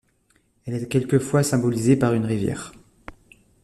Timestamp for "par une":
1.95-2.25